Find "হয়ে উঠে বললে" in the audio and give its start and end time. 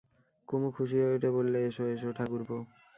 1.01-1.57